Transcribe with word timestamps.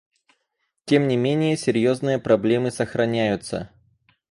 Тем 0.85 1.07
не 1.07 1.15
менее 1.15 1.55
серьезные 1.55 2.17
проблемы 2.17 2.71
сохраняются. 2.71 3.69